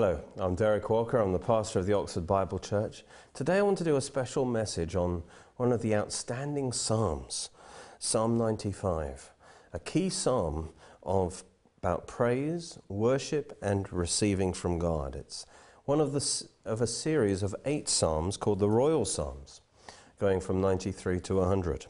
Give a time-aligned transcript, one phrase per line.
[0.00, 1.18] Hello, I'm Derek Walker.
[1.18, 3.04] I'm the pastor of the Oxford Bible Church.
[3.34, 5.22] Today I want to do a special message on
[5.56, 7.50] one of the outstanding Psalms,
[7.98, 9.30] Psalm 95,
[9.74, 10.70] a key psalm
[11.02, 11.44] of
[11.82, 15.14] about praise, worship, and receiving from God.
[15.14, 15.44] It's
[15.84, 19.60] one of, the, of a series of eight psalms called the Royal Psalms,
[20.18, 21.84] going from 93 to 100.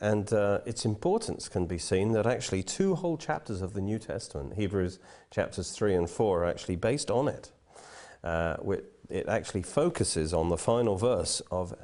[0.00, 3.98] And uh, its importance can be seen that actually two whole chapters of the New
[3.98, 7.50] Testament, Hebrews chapters 3 and 4, are actually based on it.
[8.22, 8.56] Uh,
[9.08, 11.74] it actually focuses on the final verse of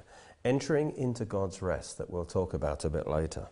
[0.45, 3.48] entering into God's rest that we'll talk about a bit later.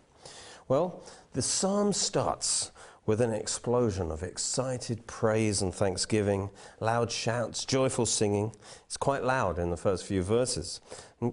[0.69, 1.03] Well,
[1.33, 2.71] the psalm starts
[3.05, 8.53] with an explosion of excited praise and thanksgiving, loud shouts, joyful singing.
[8.87, 10.81] It's quite loud in the first few verses.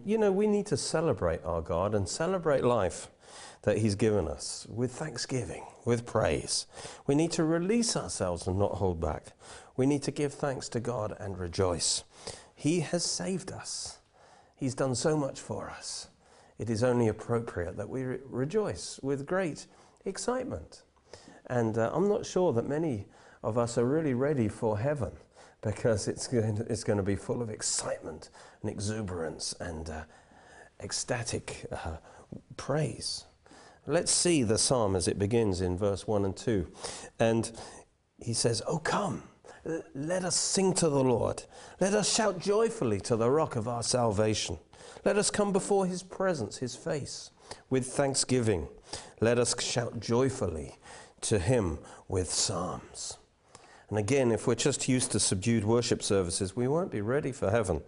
[0.04, 3.10] You know, we need to celebrate our God and celebrate life
[3.64, 6.68] that He's given us with thanksgiving, with praise.
[7.08, 9.34] We need to release ourselves and not hold back.
[9.76, 12.04] We need to give thanks to God and rejoice.
[12.56, 14.00] He has saved us,
[14.56, 16.10] He's done so much for us.
[16.58, 19.66] It is only appropriate that we re- rejoice with great
[20.04, 20.84] excitement.
[21.46, 23.06] And uh, I'm not sure that many
[23.44, 25.12] of us are really ready for heaven
[25.62, 28.30] because it's going to, it's going to be full of excitement
[28.62, 30.04] and exuberance and uh,
[30.82, 31.98] ecstatic uh,
[32.58, 33.26] praise.
[33.90, 36.72] Let's see the psalm as it begins in verse 1 and 2.
[37.20, 37.52] And
[38.22, 39.24] he says, Oh, come,
[39.96, 41.42] let us sing to the Lord.
[41.80, 44.60] Let us shout joyfully to the rock of our salvation.
[45.04, 47.32] Let us come before his presence, his face,
[47.72, 48.68] with thanksgiving.
[49.22, 50.78] Let us shout joyfully
[51.22, 53.18] to him with psalms.
[53.90, 57.50] And again, if we're just used to subdued worship services, we won't be ready for
[57.50, 57.82] heaven,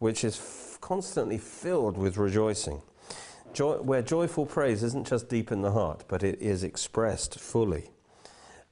[0.00, 2.82] which is f- constantly filled with rejoicing.
[3.56, 7.88] Joy, where joyful praise isn't just deep in the heart, but it is expressed fully.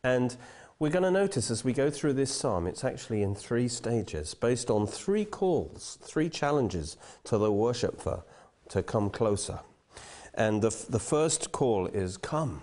[0.02, 0.36] And
[0.78, 4.34] we're going to notice as we go through this psalm, it's actually in three stages,
[4.34, 8.24] based on three calls, three challenges to the worshiper
[8.68, 9.60] to come closer.
[10.34, 12.60] And the, the first call is, Come,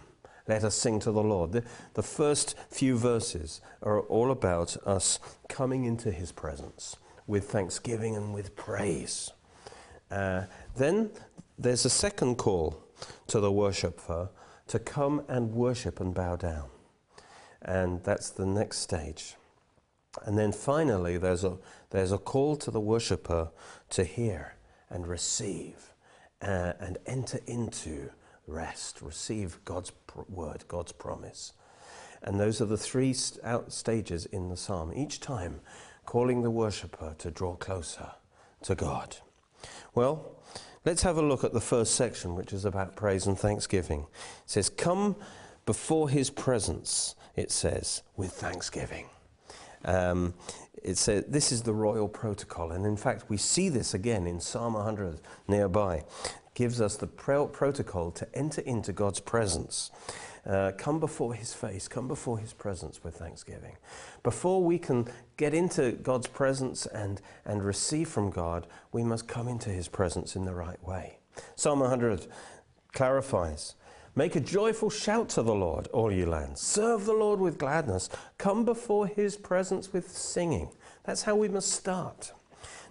[0.48, 1.54] let us sing to the Lord.
[1.54, 1.64] The,
[1.96, 8.31] the first few verses are all about us coming into his presence with thanksgiving and
[8.31, 9.31] with praise.
[10.12, 10.44] Uh,
[10.76, 11.10] then
[11.62, 12.84] there's a second call
[13.28, 14.30] to the worshiper
[14.68, 16.70] to come and worship and bow down.
[17.62, 19.36] And that's the next stage.
[20.24, 21.58] And then finally, there's a,
[21.92, 23.52] there's a call to the worshiper
[23.92, 24.56] to hear
[24.90, 25.94] and receive
[26.42, 28.10] uh, and enter into
[28.48, 29.92] rest, receive God's
[30.28, 31.54] word, God's promise.
[32.24, 35.62] And those are the three st- out stages in the psalm, each time
[36.06, 38.12] calling the worshiper to draw closer
[38.64, 39.18] to God.
[39.94, 40.41] Well,
[40.84, 44.02] Let's have a look at the first section, which is about praise and thanksgiving.
[44.02, 45.16] It says, Come
[45.68, 49.08] before his presence, it says, with thanksgiving.
[49.86, 50.34] Um,
[50.84, 54.40] it says this is the royal protocol, and in fact, we see this again in
[54.40, 55.97] Psalm 100 nearby.
[55.97, 56.06] It
[56.56, 59.92] gives us the pro- protocol to enter into God's presence.
[60.46, 63.78] Uh, come before his face, come before his presence with thanksgiving.
[64.24, 65.07] Before we can
[65.38, 70.35] get into God's presence and, and receive from God, we must come into his presence
[70.35, 71.19] in the right way.
[71.56, 72.25] Psalm 100
[72.94, 73.75] clarifies
[74.13, 76.59] Make a joyful shout to the Lord, all you lands.
[76.59, 78.09] Serve the Lord with gladness.
[78.38, 80.69] Come before his presence with singing.
[81.06, 82.34] That's how we must start.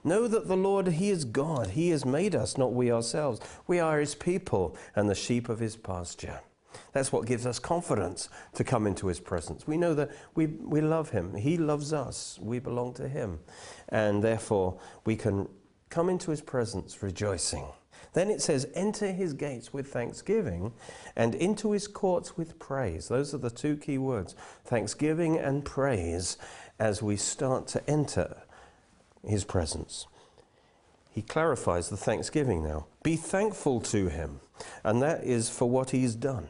[0.03, 1.69] Know that the Lord, He is God.
[1.69, 3.41] He has made us, not we ourselves.
[3.67, 6.41] We are His people and the sheep of His pasture.
[6.93, 9.67] That's what gives us confidence to come into his presence.
[9.67, 11.35] We know that we, we love him.
[11.35, 12.39] He loves us.
[12.41, 13.41] We belong to him.
[13.89, 15.49] And therefore, we can
[15.89, 17.67] come into his presence rejoicing.
[18.13, 20.73] Then it says, enter his gates with thanksgiving
[21.15, 23.07] and into his courts with praise.
[23.07, 26.37] Those are the two key words thanksgiving and praise
[26.81, 28.43] as we start to enter
[29.25, 30.07] his presence.
[31.13, 32.87] He clarifies the thanksgiving now.
[33.03, 34.41] Be thankful to him,
[34.83, 36.49] and that is for what he's done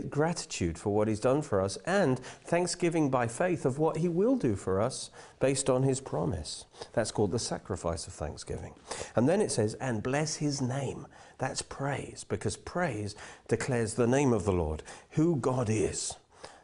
[0.00, 4.36] gratitude for what he's done for us and thanksgiving by faith of what he will
[4.36, 5.10] do for us
[5.40, 6.64] based on his promise.
[6.92, 8.74] That's called the sacrifice of thanksgiving.
[9.14, 11.06] And then it says, and bless his name.
[11.38, 13.14] That's praise, because praise
[13.48, 16.16] declares the name of the Lord, who God is.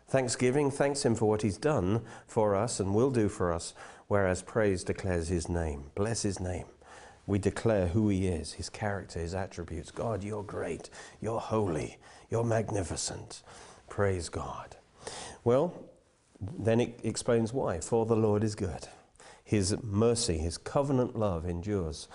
[0.08, 3.74] Thanksgiving thanks him for what he's done for us and will do for us,
[4.06, 5.90] whereas praise declares his name.
[5.94, 6.66] Bless his name
[7.28, 9.90] we declare who he is, his character, his attributes.
[9.90, 10.88] God, you're great,
[11.20, 11.98] you're holy,
[12.30, 13.42] you're magnificent.
[13.90, 14.76] Praise God.
[15.44, 15.74] Well,
[16.40, 17.80] then it explains why.
[17.80, 18.88] For the Lord is good.
[19.44, 22.08] His mercy, his covenant love endures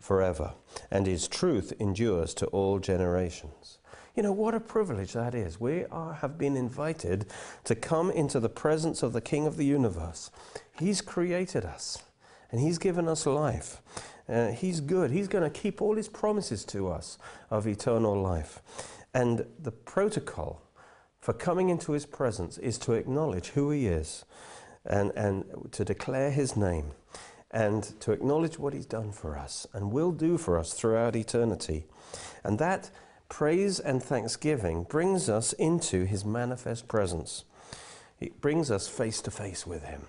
[0.00, 0.52] forever,
[0.90, 3.78] and his truth endures to all generations.
[4.14, 5.58] You know, what a privilege that is.
[5.58, 7.26] We are, have been invited
[7.64, 10.30] to come into the presence of the King of the universe.
[10.78, 12.02] He's created us
[12.50, 13.80] and He's given us life.
[14.28, 15.10] Uh, he's good.
[15.10, 17.18] He's going to keep all His promises to us
[17.50, 18.60] of eternal life.
[19.14, 20.62] And the protocol
[21.20, 24.24] for coming into His presence is to acknowledge who He is
[24.84, 26.92] and, and to declare His name
[27.50, 31.86] and to acknowledge what He's done for us and will do for us throughout eternity.
[32.44, 32.90] And that
[33.28, 37.44] praise and thanksgiving brings us into His manifest presence.
[38.20, 40.02] It brings us face to face with Him.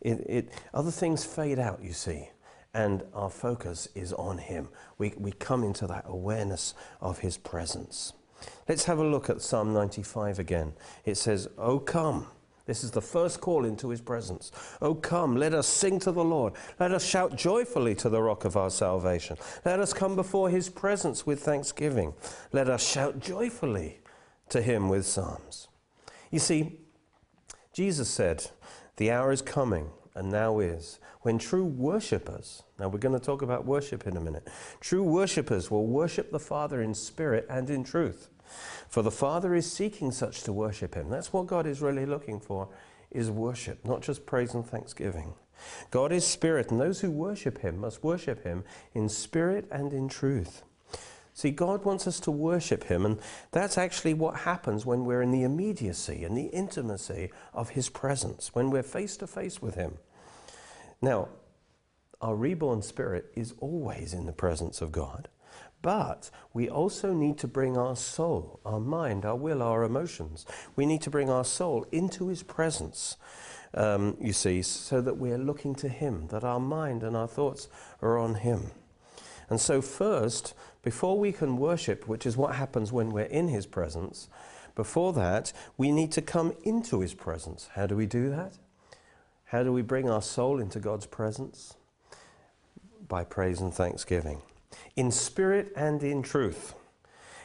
[0.00, 2.28] It, it, other things fade out, you see,
[2.74, 4.68] and our focus is on Him.
[4.98, 8.12] We, we come into that awareness of His presence.
[8.68, 10.74] Let's have a look at Psalm 95 again.
[11.04, 12.26] It says, Oh, come.
[12.66, 14.50] This is the first call into his presence.
[14.80, 16.54] Oh, come, let us sing to the Lord.
[16.80, 19.36] Let us shout joyfully to the rock of our salvation.
[19.66, 22.14] Let us come before his presence with thanksgiving.
[22.52, 24.00] Let us shout joyfully
[24.48, 25.68] to him with psalms.
[26.30, 26.78] You see,
[27.74, 28.46] Jesus said,
[28.96, 33.42] The hour is coming, and now is, when true worshippers, now we're going to talk
[33.42, 34.48] about worship in a minute,
[34.80, 38.28] true worshippers will worship the Father in spirit and in truth.
[38.88, 41.10] For the Father is seeking such to worship him.
[41.10, 42.68] That's what God is really looking for,
[43.10, 45.34] is worship, not just praise and thanksgiving.
[45.90, 50.08] God is spirit, and those who worship him must worship him in spirit and in
[50.08, 50.62] truth.
[51.34, 53.18] See, God wants us to worship him, and
[53.50, 58.54] that's actually what happens when we're in the immediacy and the intimacy of his presence,
[58.54, 59.98] when we're face to face with him.
[61.02, 61.28] Now,
[62.20, 65.28] our reborn spirit is always in the presence of God.
[65.82, 70.46] But we also need to bring our soul, our mind, our will, our emotions.
[70.76, 73.18] We need to bring our soul into His presence,
[73.74, 77.68] um, you see, so that we're looking to Him, that our mind and our thoughts
[78.00, 78.70] are on Him.
[79.50, 83.66] And so, first, before we can worship, which is what happens when we're in His
[83.66, 84.28] presence,
[84.74, 87.70] before that, we need to come into His presence.
[87.74, 88.58] How do we do that?
[89.46, 91.74] How do we bring our soul into God's presence?
[93.06, 94.42] By praise and thanksgiving
[94.96, 96.74] in spirit and in truth.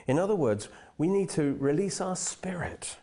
[0.07, 2.97] In other words, we need to release our spirit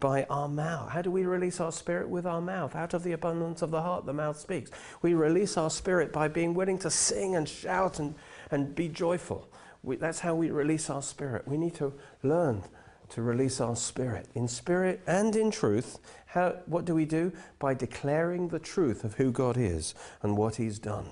[0.00, 0.90] by our mouth.
[0.90, 2.74] How do we release our spirit with our mouth?
[2.74, 4.70] Out of the abundance of the heart, the mouth speaks.
[5.02, 8.14] We release our spirit by being willing to sing and shout and,
[8.50, 9.48] and be joyful.
[9.82, 11.46] We, that's how we release our spirit.
[11.46, 11.92] We need to
[12.22, 12.62] learn
[13.10, 15.98] to release our spirit in spirit and in truth.
[16.34, 17.30] How, what do we do?
[17.60, 21.06] By declaring the truth of who God is and what He's done.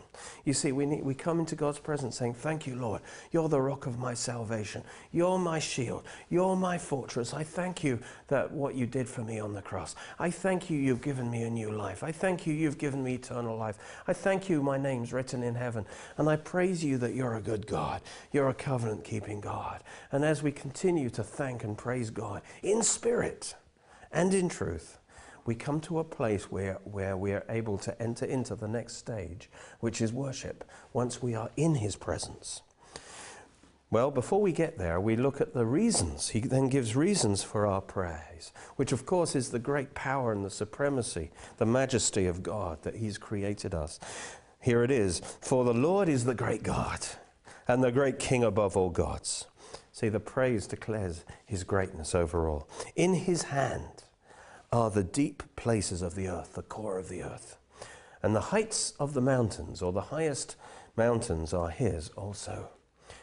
[0.44, 3.02] You see, we, need, we come into God's presence saying, Thank you, Lord.
[3.30, 4.82] You're the rock of my salvation.
[5.12, 6.02] You're my shield.
[6.28, 7.32] You're my fortress.
[7.34, 9.94] I thank you that what you did for me on the cross.
[10.18, 12.02] I thank you, you've given me a new life.
[12.02, 13.78] I thank you, you've given me eternal life.
[14.08, 15.86] I thank you, my name's written in heaven.
[16.16, 18.02] And I praise you that you're a good God.
[18.32, 19.84] You're a covenant keeping God.
[20.10, 23.54] And as we continue to thank and praise God in spirit
[24.10, 24.98] and in truth,
[25.44, 28.96] we come to a place where, where we are able to enter into the next
[28.96, 29.50] stage,
[29.80, 32.62] which is worship, once we are in His presence.
[33.92, 36.30] Well, before we get there, we look at the reasons.
[36.30, 40.42] He then gives reasons for our praise, which of course is the great power and
[40.42, 44.00] the supremacy, the majesty of God that He's created us.
[44.60, 47.00] Here it is For the Lord is the great God
[47.68, 49.46] and the great King above all gods.
[49.92, 52.68] See, the praise declares His greatness over all.
[52.96, 54.01] In His hand,
[54.72, 57.58] are the deep places of the earth, the core of the earth.
[58.22, 60.56] And the heights of the mountains, or the highest
[60.96, 62.70] mountains, are his also.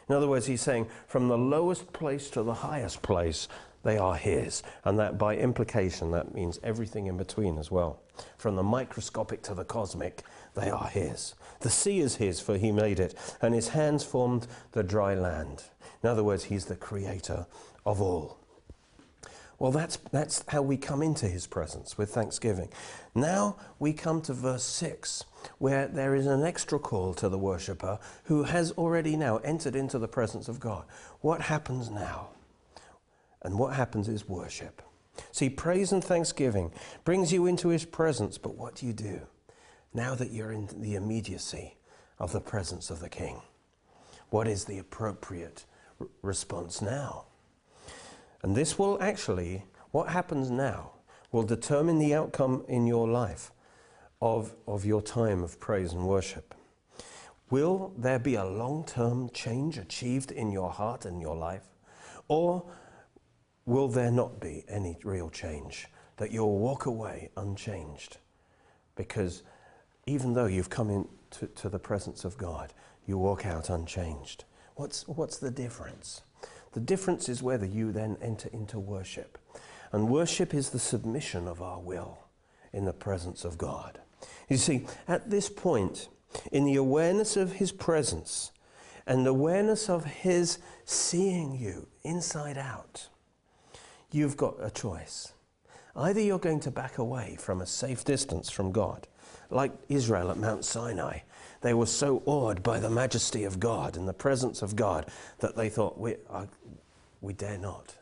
[0.08, 3.48] In other words, he's saying from the lowest place to the highest place,
[3.82, 4.62] they are his.
[4.84, 8.00] And that by implication, that means everything in between as well.
[8.36, 10.22] From the microscopic to the cosmic,
[10.54, 11.34] they are his.
[11.60, 15.64] The sea is his, for he made it, and his hands formed the dry land.
[16.02, 17.46] In other words, he's the creator
[17.86, 18.39] of all.
[19.60, 22.70] Well, that's, that's how we come into his presence with thanksgiving.
[23.14, 25.26] Now we come to verse 6,
[25.58, 29.98] where there is an extra call to the worshipper who has already now entered into
[29.98, 30.84] the presence of God.
[31.20, 32.30] What happens now?
[33.42, 34.80] And what happens is worship.
[35.30, 36.72] See, praise and thanksgiving
[37.04, 39.20] brings you into his presence, but what do you do
[39.92, 41.76] now that you're in the immediacy
[42.18, 43.42] of the presence of the king?
[44.30, 45.66] What is the appropriate
[46.22, 47.26] response now?
[48.42, 50.92] And this will actually, what happens now,
[51.32, 53.52] will determine the outcome in your life
[54.20, 56.54] of, of your time of praise and worship.
[57.50, 61.68] Will there be a long term change achieved in your heart and your life?
[62.28, 62.64] Or
[63.66, 65.88] will there not be any real change?
[66.16, 68.18] That you'll walk away unchanged?
[68.94, 69.42] Because
[70.06, 72.72] even though you've come into to the presence of God,
[73.06, 74.44] you walk out unchanged.
[74.76, 76.22] What's, what's the difference?
[76.72, 79.38] The difference is whether you then enter into worship.
[79.92, 82.18] And worship is the submission of our will
[82.72, 83.98] in the presence of God.
[84.48, 86.08] You see, at this point,
[86.52, 88.52] in the awareness of His presence
[89.06, 93.08] and the awareness of His seeing you inside out,
[94.12, 95.32] you've got a choice.
[95.96, 99.08] Either you're going to back away from a safe distance from God,
[99.50, 101.20] like Israel at Mount Sinai.
[101.60, 105.06] They were so awed by the majesty of God and the presence of God
[105.40, 106.46] that they thought, we, uh,
[107.20, 107.96] we dare not.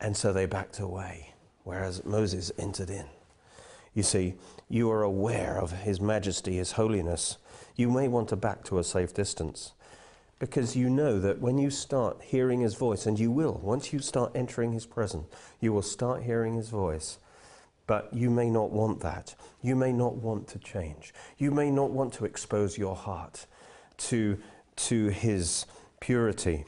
[0.00, 3.06] And so they backed away, whereas Moses entered in.
[3.94, 4.34] You see,
[4.68, 7.36] you are aware of His majesty, His holiness.
[7.74, 9.72] You may want to back to a safe distance
[10.38, 13.98] because you know that when you start hearing His voice, and you will, once you
[13.98, 15.26] start entering His presence,
[15.60, 17.18] you will start hearing His voice.
[17.88, 19.34] But you may not want that.
[19.60, 21.12] You may not want to change.
[21.38, 23.46] You may not want to expose your heart
[23.96, 24.38] to,
[24.76, 25.66] to His
[25.98, 26.64] purity.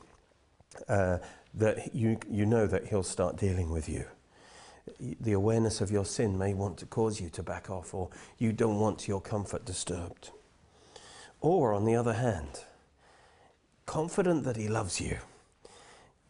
[0.89, 1.19] Uh,
[1.55, 4.07] that you, you know that He'll start dealing with you
[4.99, 8.53] the awareness of your sin may want to cause you to back off, or you
[8.53, 10.31] don't want your comfort disturbed.
[11.41, 12.65] Or, on the other hand,
[13.87, 15.19] confident that He loves you,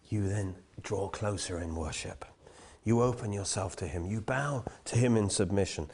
[0.09, 2.25] you then draw closer in worship.
[2.85, 4.07] You open yourself to Him.
[4.07, 5.91] You bow to Him in submission.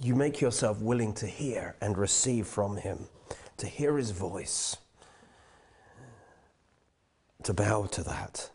[0.00, 3.08] You make yourself willing to hear and receive from Him,
[3.58, 4.76] to hear His voice,
[7.42, 8.50] to bow to that.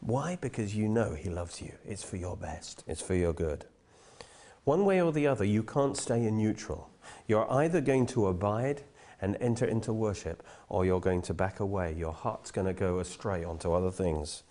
[0.00, 0.36] Why?
[0.40, 1.72] Because you know He loves you.
[1.86, 3.64] It's for your best, it's for your good.
[4.64, 6.90] One way or the other, you can't stay in neutral.
[7.26, 8.82] You're either going to abide
[9.20, 11.94] and enter into worship, or you're going to back away.
[11.94, 14.42] Your heart's going to go astray onto other things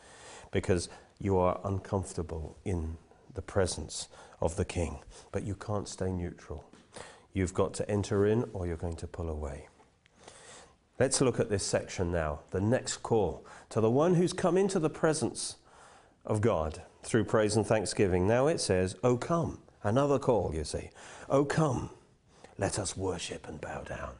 [0.51, 0.87] because
[1.19, 2.97] you are uncomfortable in
[3.33, 4.07] the presence
[4.41, 4.99] of the King.
[5.31, 6.69] But you can't stay neutral.
[7.33, 9.67] You've got to enter in, or you're going to pull away.
[10.99, 14.79] Let's look at this section now, the next call to the one who's come into
[14.79, 15.55] the presence
[16.25, 18.27] of God through praise and thanksgiving.
[18.27, 19.59] Now it says, Oh, come.
[19.81, 20.91] Another call, you see.
[21.29, 21.89] Oh, come.
[22.57, 24.13] Let us worship and bow down.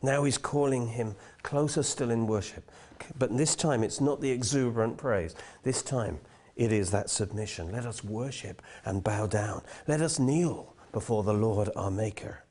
[0.00, 2.70] Now he's calling him closer still in worship.
[3.18, 5.34] But this time it's not the exuberant praise.
[5.64, 6.20] This time
[6.56, 7.72] it is that submission.
[7.72, 9.62] Let us worship and bow down.
[9.86, 12.44] Let us kneel before the Lord our Maker.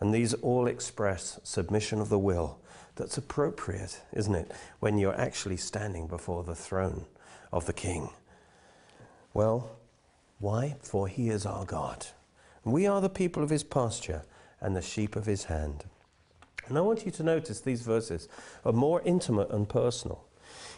[0.00, 2.58] And these all express submission of the will
[2.96, 7.06] that's appropriate, isn't it, when you're actually standing before the throne
[7.52, 8.10] of the King?
[9.32, 9.70] Well,
[10.38, 10.76] why?
[10.82, 12.06] For he is our God.
[12.64, 14.22] We are the people of his pasture
[14.60, 15.84] and the sheep of his hand.
[16.68, 18.28] And I want you to notice these verses
[18.64, 20.24] are more intimate and personal.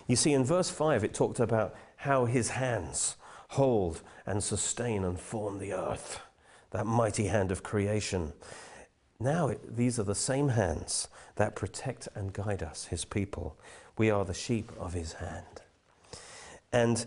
[0.06, 3.16] You see, in verse 5, it talked about how his hands
[3.48, 6.20] hold and sustain and form the earth,
[6.70, 8.32] that mighty hand of creation.
[9.18, 13.56] Now, it, these are the same hands that protect and guide us, his people.
[13.96, 15.62] We are the sheep of his hand.
[16.72, 17.06] And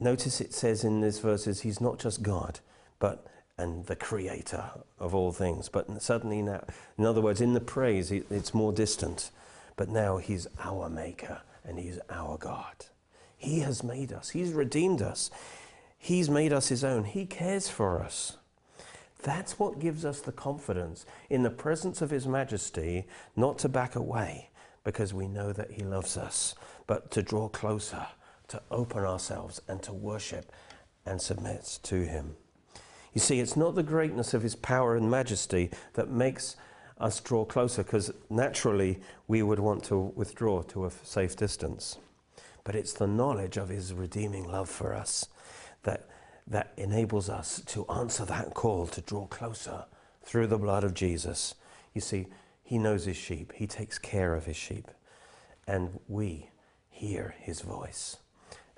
[0.00, 2.58] notice it says in these verses, he's not just God,
[2.98, 3.26] but
[3.56, 5.68] and the creator of all things.
[5.68, 6.64] But suddenly now,
[6.98, 9.30] in other words, in the praise, it's more distant.
[9.76, 12.86] But now he's our maker and he's our God.
[13.40, 15.30] He has made us, he's redeemed us,
[15.96, 18.36] he's made us his own, he cares for us.
[19.22, 23.06] That's what gives us the confidence in the presence of His Majesty
[23.36, 24.50] not to back away
[24.84, 26.54] because we know that He loves us,
[26.86, 28.06] but to draw closer,
[28.48, 30.52] to open ourselves and to worship
[31.04, 32.36] and submit to Him.
[33.14, 36.56] You see, it's not the greatness of His power and majesty that makes
[36.98, 41.96] us draw closer because naturally we would want to withdraw to a safe distance.
[42.64, 45.26] But it's the knowledge of His redeeming love for us
[45.82, 46.06] that
[46.46, 49.84] that enables us to answer that call to draw closer
[50.22, 51.54] through the blood of Jesus.
[51.94, 52.26] You see,
[52.62, 54.88] he knows his sheep, he takes care of his sheep,
[55.66, 56.50] and we
[56.88, 58.16] hear his voice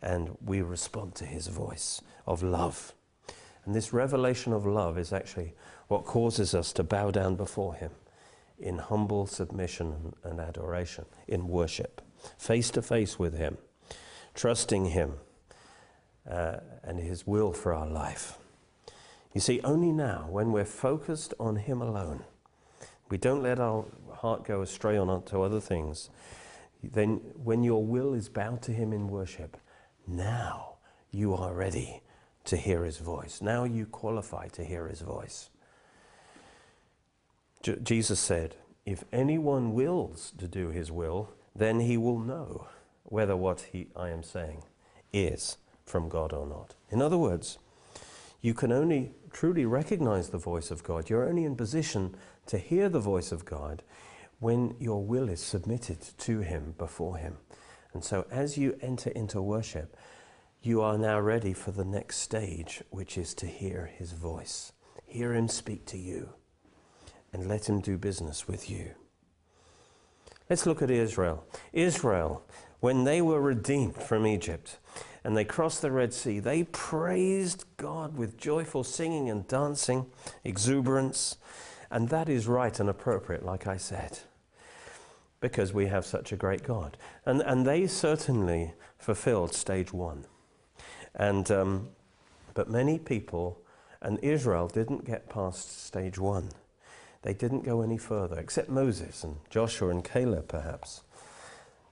[0.03, 2.93] and we respond to his voice of love.
[3.65, 5.55] And this revelation of love is actually
[5.89, 7.93] what causes us to bow down before him
[8.59, 12.01] in humble submission and adoration, in worship,
[12.37, 13.59] face to face with him,
[14.35, 15.15] trusting him
[16.29, 18.39] uh, and His will for our life.
[19.35, 22.25] You see, only now, when we're focused on Him alone,
[23.09, 23.85] we don't let our
[24.17, 26.11] heart go astray on to other things,
[26.83, 29.57] then when your will is bowed to Him in worship,
[30.07, 30.75] now
[31.11, 32.03] you are ready
[32.45, 33.41] to hear His voice.
[33.41, 35.51] Now you qualify to hear His voice.
[37.63, 42.67] J- Jesus said, If anyone wills to do His will, then he will know
[43.13, 44.63] whether what he, I am saying
[45.13, 46.77] is from God or not.
[46.89, 47.59] In other words,
[48.41, 51.11] you can only truly recognize the voice of God.
[51.11, 52.17] You're only in position
[52.47, 53.83] to hear the voice of God
[54.41, 57.37] when your will is submitted to Him before Him.
[57.93, 59.95] And so as you enter into worship,
[60.63, 64.73] you are now ready for the next stage, which is to hear his voice.
[65.05, 66.31] Hear him speak to you
[67.31, 68.93] and let him do business with you.
[70.49, 71.45] Let's look at Israel.
[71.73, 72.43] Israel,
[72.83, 74.79] when they were redeemed from Egypt
[75.23, 80.07] and they crossed the Red Sea, they praised God with joyful singing and dancing,
[80.43, 81.37] exuberance.
[81.93, 84.19] And that is right and appropriate, like I said,
[85.39, 86.97] because we have such a great God.
[87.25, 90.25] And, and they certainly fulfilled stage one.
[91.15, 91.91] And, um,
[92.53, 93.63] but many people,
[94.01, 96.49] and Israel didn't get past stage one.
[97.23, 101.03] They didn't go any further, except Moses and Joshua and Caleb, perhaps.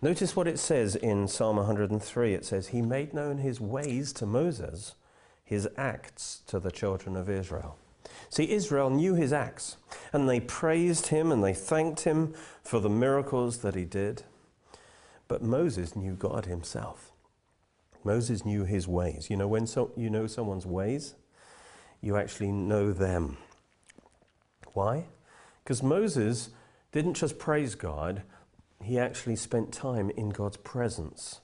[0.03, 2.33] Notice what it says in Psalm 103.
[2.35, 4.95] It says, He made known his ways to Moses,
[5.45, 7.77] his acts to the children of Israel.
[8.31, 9.77] See, Israel knew his acts,
[10.13, 14.23] and they praised him and they thanked him for the miracles that he did.
[15.29, 17.13] But Moses knew God himself.
[18.03, 19.29] Moses knew his ways.
[19.29, 21.15] You know, when so, you know someone's ways,
[22.01, 23.37] you actually know them.
[24.73, 25.07] Why?
[25.63, 26.51] Because Moses
[26.93, 28.23] didn't just praise God,
[28.83, 31.41] he actually spent time in God's presence,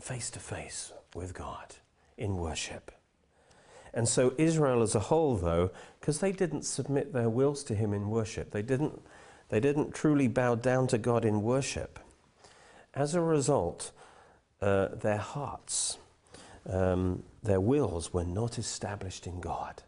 [0.00, 1.76] face to face with God
[2.16, 2.90] in worship.
[3.94, 7.92] And so, Israel as a whole, though, because they didn't submit their wills to Him
[7.92, 9.02] in worship, they didn't,
[9.50, 11.98] they didn't truly bow down to God in worship.
[12.94, 13.92] As a result,
[14.62, 15.98] uh, their hearts,
[16.68, 19.82] um, their wills were not established in God.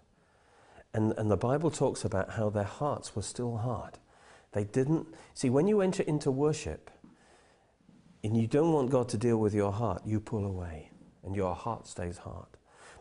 [0.92, 3.98] And, and the Bible talks about how their hearts were still hard.
[4.54, 5.06] They didn't.
[5.34, 6.90] See, when you enter into worship
[8.22, 10.90] and you don't want God to deal with your heart, you pull away
[11.22, 12.46] and your heart stays hard.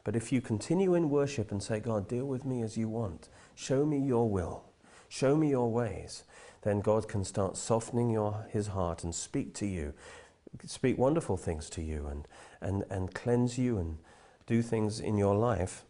[0.03, 3.29] But if you continue in worship and say, God, deal with me as you want,
[3.55, 4.65] show me your will,
[5.07, 6.23] show me your ways,
[6.63, 9.93] then God can start softening your, his heart and speak to you,
[10.65, 12.28] speak wonderful things to you and,
[12.60, 13.97] and, and cleanse you and
[14.45, 15.86] do things in your life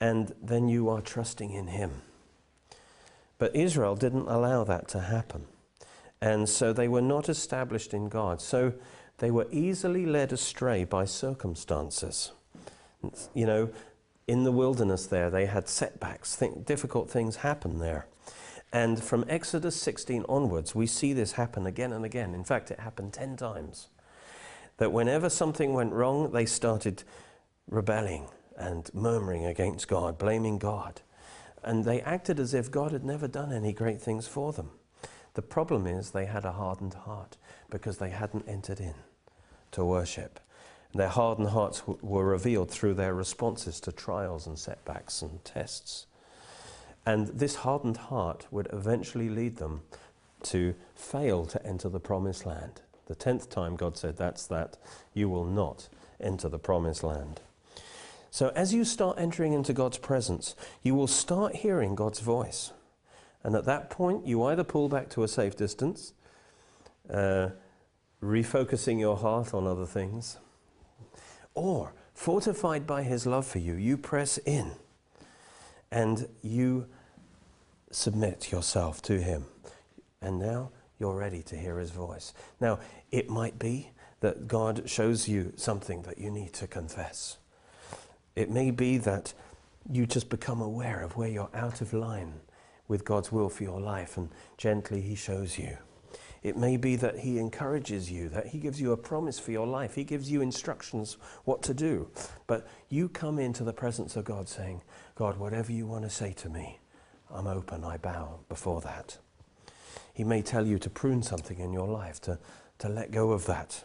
[0.00, 2.02] and then you are trusting in Him.
[3.38, 5.46] But Israel didn't allow that to happen.
[6.20, 8.40] And so they were not established in God.
[8.40, 8.72] So
[9.18, 12.32] they were easily led astray by circumstances.
[13.34, 13.70] You know,
[14.26, 18.06] in the wilderness there, they had setbacks, difficult things happen there.
[18.72, 22.34] And from Exodus 16 onwards, we see this happen again and again.
[22.34, 23.88] In fact, it happened 10 times.
[24.78, 27.04] That whenever something went wrong, they started
[27.68, 28.26] rebelling
[28.58, 31.00] and murmuring against God, blaming God.
[31.66, 34.70] And they acted as if God had never done any great things for them.
[35.34, 37.36] The problem is they had a hardened heart
[37.68, 38.94] because they hadn't entered in
[39.72, 40.40] to worship.
[40.94, 46.06] Their hardened hearts w- were revealed through their responses to trials and setbacks and tests.
[47.04, 49.82] And this hardened heart would eventually lead them
[50.44, 52.80] to fail to enter the promised land.
[53.06, 54.76] The tenth time God said, That's that,
[55.12, 55.88] you will not
[56.20, 57.40] enter the promised land.
[58.36, 62.70] So as you start entering into God's presence, you will start hearing God's voice.
[63.42, 66.12] And at that point, you either pull back to a safe distance,
[67.08, 67.48] uh,
[68.22, 70.36] refocusing your heart on other things,
[71.54, 74.72] or fortified by His love for you, you press in
[75.90, 76.88] and you
[77.90, 79.46] submit yourself to Him.
[80.20, 82.34] And now you're ready to hear His voice.
[82.60, 87.38] Now, it might be that God shows you something that you need to confess.
[88.36, 89.32] It may be that
[89.90, 92.34] you just become aware of where you're out of line
[92.86, 95.78] with God's will for your life, and gently He shows you.
[96.42, 99.66] It may be that He encourages you, that He gives you a promise for your
[99.66, 102.08] life, He gives you instructions what to do.
[102.46, 104.82] But you come into the presence of God saying,
[105.16, 106.78] God, whatever you want to say to me,
[107.30, 109.18] I'm open, I bow before that.
[110.12, 112.38] He may tell you to prune something in your life, to,
[112.78, 113.84] to let go of that.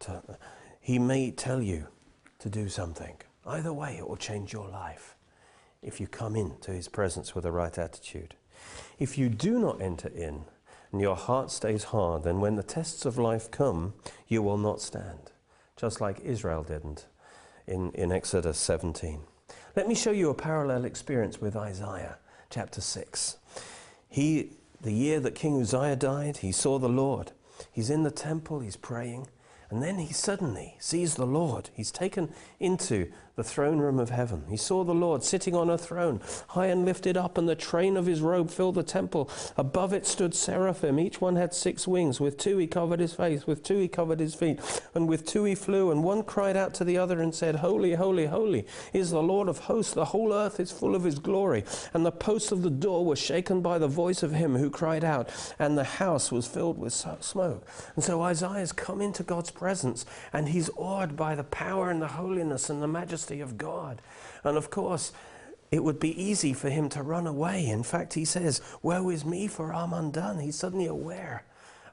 [0.00, 0.22] To,
[0.80, 1.86] he may tell you
[2.40, 3.16] to do something.
[3.46, 5.14] Either way, it will change your life
[5.82, 8.34] if you come into his presence with the right attitude.
[8.98, 10.44] If you do not enter in
[10.90, 13.94] and your heart stays hard, then when the tests of life come,
[14.26, 15.32] you will not stand,
[15.76, 17.06] just like Israel didn't
[17.66, 19.20] in, in Exodus 17.
[19.76, 22.18] Let me show you a parallel experience with Isaiah
[22.50, 23.36] chapter 6.
[24.08, 27.32] He, the year that King Uzziah died, he saw the Lord.
[27.70, 29.28] He's in the temple, he's praying,
[29.70, 31.70] and then he suddenly sees the Lord.
[31.74, 34.44] He's taken into the throne room of heaven.
[34.48, 37.98] He saw the Lord sitting on a throne, high and lifted up, and the train
[37.98, 39.30] of his robe filled the temple.
[39.58, 40.98] Above it stood seraphim.
[40.98, 42.18] Each one had six wings.
[42.18, 44.58] With two he covered his face, with two he covered his feet,
[44.94, 45.90] and with two he flew.
[45.90, 49.48] And one cried out to the other and said, Holy, holy, holy is the Lord
[49.48, 49.92] of hosts.
[49.92, 51.62] The whole earth is full of his glory.
[51.92, 55.04] And the posts of the door were shaken by the voice of him who cried
[55.04, 57.68] out, and the house was filled with smoke.
[57.96, 62.08] And so Isaiah's come into God's presence, and he's awed by the power and the
[62.08, 64.02] holiness and the majesty majesty of God.
[64.44, 65.12] And of course,
[65.70, 67.66] it would be easy for him to run away.
[67.66, 70.38] In fact, he says, Woe is me, for I'm undone.
[70.38, 71.44] He's suddenly aware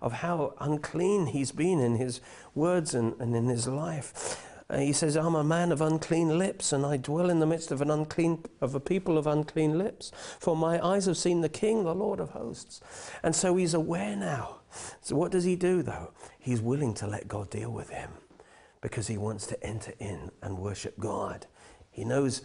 [0.02, 2.22] of how unclean he's been in his
[2.54, 4.46] words and, and in his life.
[4.70, 7.72] Uh, he says, I'm a man of unclean lips, and I dwell in the midst
[7.72, 10.12] of an unclean of a people of unclean lips.
[10.40, 12.82] For my eyes have seen the King, the Lord of hosts.
[13.24, 14.62] And so he's aware now.
[15.02, 16.12] So what does he do though?
[16.40, 18.10] He's willing to let God deal with him
[18.84, 21.48] because he wants to enter in and worship God.
[21.90, 22.42] He knows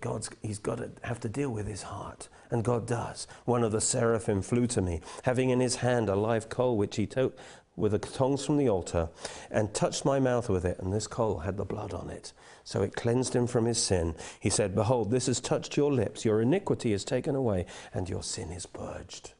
[0.00, 3.26] God's, he's got to have to deal with his heart, and God does.
[3.46, 6.96] One of the seraphim flew to me, having in his hand a live coal which
[6.96, 7.38] he took
[7.76, 9.08] with the tongs from the altar,
[9.50, 12.32] and touched my mouth with it, and this coal had the blood on it.
[12.64, 14.14] So it cleansed him from his sin.
[14.40, 18.22] He said, Behold, this has touched your lips, your iniquity is taken away, and your
[18.22, 19.32] sin is purged.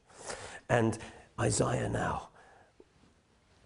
[0.70, 0.96] And
[1.38, 2.28] Isaiah now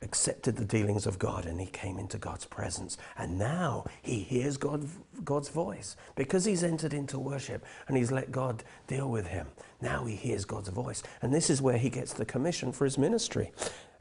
[0.02, 2.98] accepted the dealings of God and he came into God's presence.
[3.16, 4.87] And now he hears God,
[5.24, 9.46] God's voice because he's entered into worship and he's let God deal with him.
[9.80, 11.02] Now he hears God's voice.
[11.22, 13.52] And this is where he gets the commission for his ministry.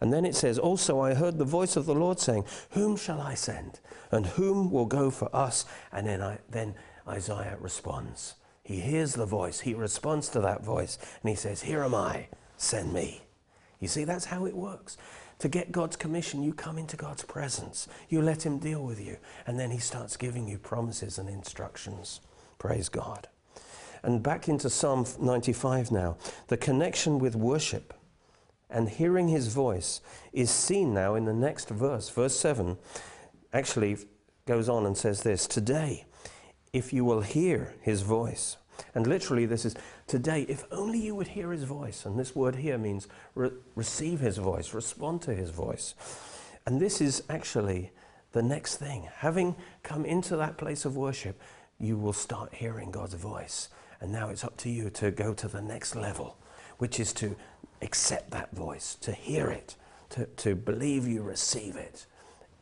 [0.01, 3.21] And then it says, Also I heard the voice of the Lord saying, Whom shall
[3.21, 3.79] I send?
[4.11, 5.65] And whom will go for us?
[5.91, 6.75] And then, I, then
[7.07, 8.35] Isaiah responds.
[8.63, 12.27] He hears the voice, he responds to that voice, and he says, Here am I,
[12.57, 13.21] send me.
[13.79, 14.97] You see, that's how it works.
[15.39, 17.87] To get God's commission, you come into God's presence.
[18.09, 19.17] You let Him deal with you.
[19.45, 22.21] And then He starts giving you promises and instructions.
[22.57, 23.27] Praise God.
[24.01, 26.17] And back into Psalm 95 now.
[26.47, 27.93] The connection with worship
[28.69, 32.09] and hearing His voice is seen now in the next verse.
[32.09, 32.77] Verse 7
[33.51, 33.97] actually
[34.45, 36.05] goes on and says this Today,
[36.71, 38.57] if you will hear His voice,
[38.93, 39.75] and literally, this is
[40.07, 42.05] today, if only you would hear his voice.
[42.05, 45.95] And this word here means re- receive his voice, respond to his voice.
[46.65, 47.91] And this is actually
[48.31, 49.09] the next thing.
[49.17, 51.41] Having come into that place of worship,
[51.79, 53.69] you will start hearing God's voice.
[54.01, 56.37] And now it's up to you to go to the next level,
[56.77, 57.35] which is to
[57.81, 59.75] accept that voice, to hear it,
[60.11, 62.05] to, to believe you receive it,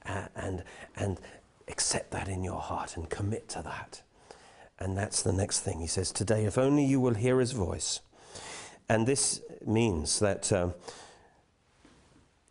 [0.05, 0.63] uh, and,
[0.95, 1.19] and
[1.67, 4.01] accept that in your heart and commit to that.
[4.79, 5.79] And that's the next thing.
[5.79, 8.01] He says, Today, if only you will hear his voice.
[8.89, 10.73] And this means that um,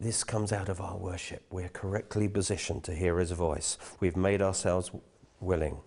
[0.01, 1.45] this comes out of our worship.
[1.51, 3.79] We're correctly positioned to hear his voice.
[4.01, 4.91] We've made ourselves
[5.41, 5.79] willing.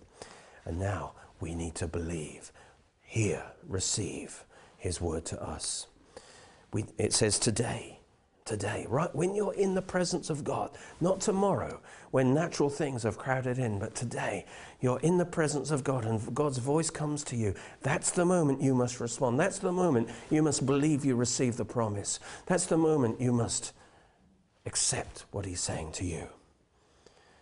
[0.64, 2.52] And now we need to believe,
[3.02, 4.44] hear, receive
[4.76, 5.86] his word to us.
[6.72, 7.95] We, it says, Today,
[8.46, 11.80] today, right when you're in the presence of God, not tomorrow
[12.12, 14.46] when natural things have crowded in, but today
[14.80, 17.54] you're in the presence of God and God's voice comes to you.
[17.82, 19.38] That's the moment you must respond.
[19.38, 22.20] That's the moment you must believe you receive the promise.
[22.46, 23.72] That's the moment you must
[24.64, 26.28] accept what He's saying to you.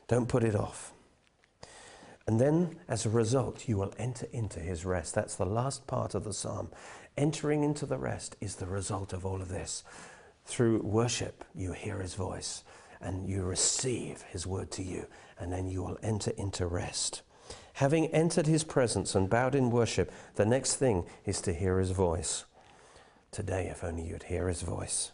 [0.08, 0.92] Don't put it off.
[2.26, 5.14] And then, as a result, you will enter into his rest.
[5.14, 6.70] That's the last part of the psalm.
[7.16, 9.84] Entering into the rest is the result of all of this.
[10.44, 12.64] Through worship, you hear his voice
[13.00, 15.06] and you receive his word to you,
[15.38, 17.22] and then you will enter into rest.
[17.74, 21.90] Having entered his presence and bowed in worship, the next thing is to hear his
[21.90, 22.44] voice.
[23.30, 25.12] Today, if only you'd hear his voice.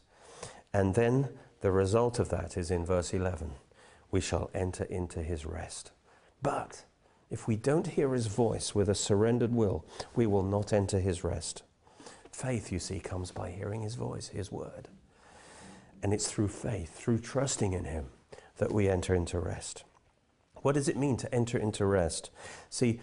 [0.72, 1.30] And then
[1.62, 3.52] the result of that is in verse 11
[4.10, 5.92] we shall enter into his rest.
[6.42, 6.84] But
[7.30, 9.84] if we don't hear his voice with a surrendered will,
[10.16, 11.62] we will not enter his rest.
[12.32, 14.88] Faith, you see, comes by hearing his voice, his word.
[16.02, 18.06] And it's through faith, through trusting in Him,
[18.58, 19.84] that we enter into rest.
[20.56, 22.30] What does it mean to enter into rest?
[22.68, 23.00] See,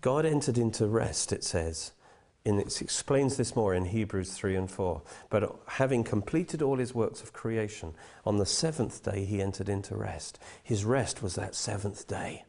[0.00, 1.92] God entered into rest, it says.
[2.46, 5.00] And it explains this more in Hebrews 3 and 4.
[5.30, 7.94] But having completed all his works of creation,
[8.26, 10.38] on the seventh day he entered into rest.
[10.62, 12.44] His rest was that seventh day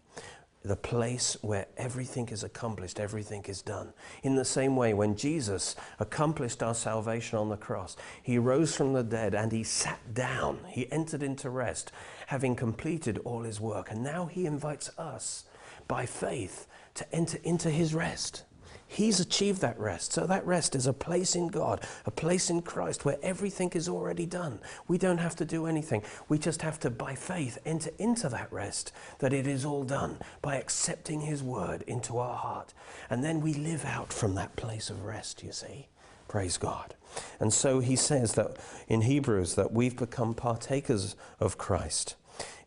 [0.66, 3.94] the place where everything is accomplished, everything is done.
[4.24, 8.94] In the same way, when Jesus accomplished our salvation on the cross, he rose from
[8.94, 10.60] the dead and he sat down.
[10.68, 11.92] He entered into rest,
[12.28, 13.92] having completed all his work.
[13.92, 15.46] And now he invites us
[15.88, 18.44] by faith to enter into his rest.
[18.88, 20.14] He's achieved that rest.
[20.14, 23.90] So that rest is a place in God, a place in Christ where everything is
[23.90, 24.60] already done.
[24.88, 26.04] We don't have to do anything.
[26.30, 30.20] We just have to, by faith, enter into that rest, that it is all done
[30.42, 32.74] by accepting His word into our heart.
[33.10, 35.88] And then we live out from that place of rest, you see.
[36.28, 36.96] Praise God.
[37.40, 42.16] And so he says that in Hebrews that we've become partakers of Christ.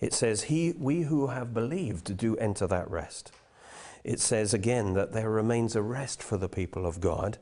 [0.01, 3.33] It says, he, We who have believed do enter that rest.
[4.05, 7.39] It says again that there remains a rest for the people of God.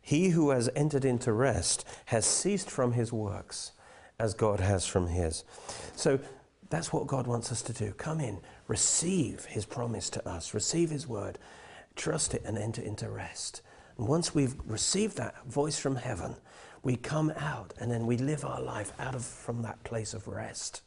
[0.00, 3.72] He who has entered into rest has ceased from his works
[4.18, 5.44] as God has from his.
[5.96, 6.20] So
[6.70, 7.92] that's what God wants us to do.
[7.92, 11.38] Come in, receive his promise to us, receive his word,
[11.96, 13.62] trust it, and enter into rest.
[13.96, 16.36] And once we've received that voice from heaven,
[16.82, 20.28] we come out and then we live our life out of from that place of
[20.28, 20.82] rest,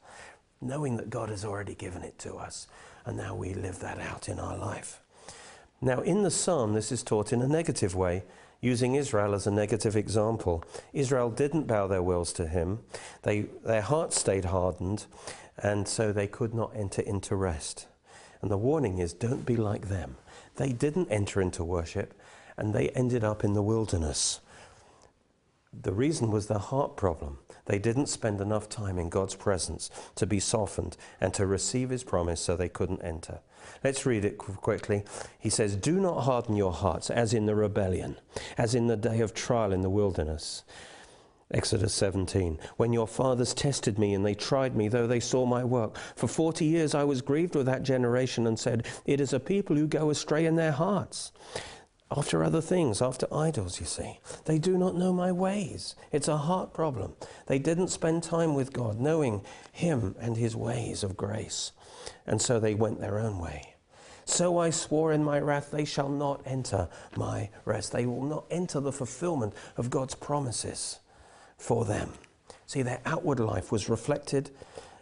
[0.61, 2.67] knowing that God has already given it to us.
[3.07, 5.01] And now we live that out in our life.
[5.79, 8.23] Now, in the psalm, this is taught in a negative way,
[8.59, 10.61] using Israel as a negative example.
[10.91, 12.79] Israel didn't bow their wills to him,
[13.23, 15.05] they, their hearts stayed hardened,
[15.57, 17.87] and so they could not enter into rest.
[18.41, 20.17] And the warning is don't be like them.
[20.57, 22.13] They didn't enter into worship,
[22.57, 24.41] and they ended up in the wilderness.
[25.71, 27.37] The reason was their heart problem.
[27.67, 32.03] They didn't spend enough time in God's presence to be softened and to receive his
[32.03, 33.41] promise, so they couldn't enter.
[33.83, 35.03] Let's read it quickly.
[35.37, 38.17] He says, Do not harden your hearts as in the rebellion,
[38.57, 40.63] as in the day of trial in the wilderness.
[41.49, 42.59] Exodus 17.
[42.75, 45.97] When your fathers tested me and they tried me, though they saw my work.
[46.15, 49.75] For 40 years I was grieved with that generation and said, It is a people
[49.77, 51.31] who go astray in their hearts
[52.15, 54.19] after other things, after idols, you see.
[54.45, 55.95] They do not know my ways.
[56.11, 57.13] It's a heart problem.
[57.47, 59.41] They didn't spend time with God, knowing
[59.71, 61.73] Him and His ways of grace.
[62.25, 63.75] And so they went their own way.
[64.23, 67.91] So I swore in my wrath, they shall not enter my rest.
[67.91, 70.99] They will not enter the fulfillment of God's promises
[71.57, 72.13] for them.
[72.65, 74.51] See, their outward life was reflected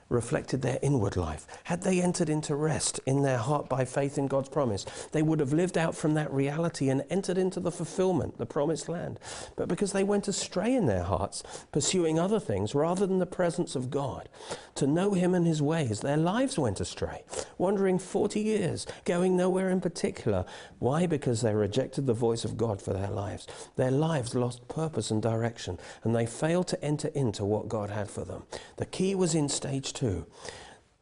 [0.09, 1.47] reflected their inward life.
[1.63, 5.39] Had they entered into rest in their heart by faith in God's promise, they would
[5.39, 9.19] have lived out from that reality and entered into the fulfillment, the promised land.
[9.55, 11.41] But because they went astray in their hearts,
[11.71, 14.29] pursuing other things rather than the presence of God,
[14.75, 17.23] to know Him and His ways, their lives went astray,
[17.57, 20.45] wandering 40 years, going nowhere in particular.
[20.77, 21.07] Why?
[21.07, 23.47] Because they rejected the voice of God for their lives.
[23.75, 28.09] Their lives lost purpose and direction, and they failed to enter into what God had
[28.09, 28.43] for them.
[28.77, 30.25] The key was in stage to,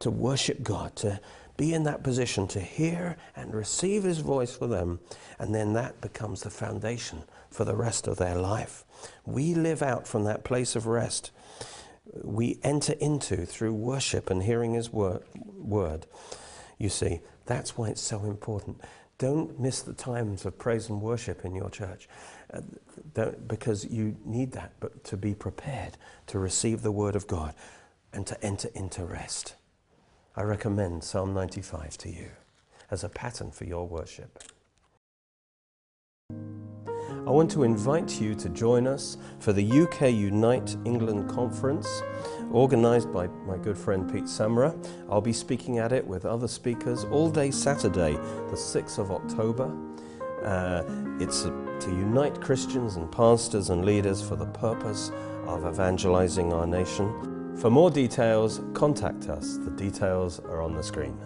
[0.00, 1.20] to worship God, to
[1.56, 5.00] be in that position to hear and receive his voice for them,
[5.38, 8.84] and then that becomes the foundation for the rest of their life.
[9.24, 11.30] We live out from that place of rest.
[12.22, 15.22] We enter into through worship and hearing his word.
[15.34, 16.06] word.
[16.78, 18.80] You see, that's why it's so important.
[19.18, 22.08] Don't miss the times of praise and worship in your church
[22.52, 22.60] uh,
[23.46, 27.54] because you need that, but to be prepared to receive the word of God
[28.14, 29.56] and to enter into rest.
[30.36, 32.30] I recommend Psalm 95 to you
[32.90, 34.42] as a pattern for your worship.
[37.26, 42.02] I want to invite you to join us for the UK Unite England Conference,
[42.52, 44.76] organised by my good friend Pete Samra.
[45.08, 49.74] I'll be speaking at it with other speakers all day Saturday, the 6th of October.
[50.42, 50.82] Uh,
[51.18, 55.10] it's to unite Christians and pastors and leaders for the purpose
[55.46, 57.33] of evangelizing our nation.
[57.56, 59.58] For more details, contact us.
[59.58, 61.16] The details are on the screen.